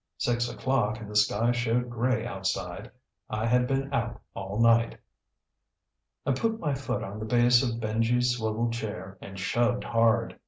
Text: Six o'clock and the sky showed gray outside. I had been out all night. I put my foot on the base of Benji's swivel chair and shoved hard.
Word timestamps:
Six 0.17 0.49
o'clock 0.51 0.99
and 0.99 1.07
the 1.07 1.15
sky 1.15 1.51
showed 1.51 1.87
gray 1.91 2.25
outside. 2.25 2.89
I 3.29 3.45
had 3.45 3.67
been 3.67 3.93
out 3.93 4.19
all 4.33 4.59
night. 4.59 4.97
I 6.25 6.31
put 6.31 6.59
my 6.59 6.73
foot 6.73 7.03
on 7.03 7.19
the 7.19 7.25
base 7.25 7.61
of 7.61 7.79
Benji's 7.79 8.31
swivel 8.35 8.71
chair 8.71 9.19
and 9.21 9.37
shoved 9.39 9.83
hard. 9.83 10.39